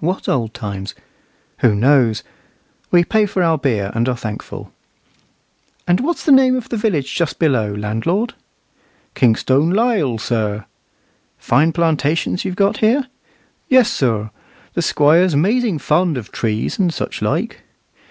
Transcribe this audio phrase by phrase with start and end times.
[0.00, 0.94] What old times?
[1.58, 2.22] Who knows?
[2.90, 4.72] We pay for our beer, and are thankful.
[5.86, 8.32] "And what's the name of the village just below, landlord?"
[9.14, 10.64] "Kingstone Lisle, sir."
[11.36, 13.08] "Fine plantations you've got here?"
[13.68, 14.30] "Yes, sir;
[14.72, 17.58] the Squire's 'mazing fond of trees and such like."